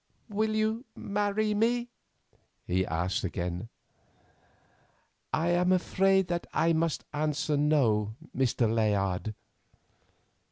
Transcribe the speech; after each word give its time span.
"Will 0.29 0.55
you 0.55 0.85
marry 0.95 1.53
me?" 1.53 1.91
he 2.65 2.87
asked 2.87 3.23
again. 3.23 3.69
"I 5.31 5.49
am 5.49 5.71
afraid 5.71 6.25
that 6.27 6.47
I 6.51 6.73
must 6.73 7.03
answer 7.13 7.55
no, 7.55 8.15
Mr. 8.35 8.67
Layard." 8.73 9.35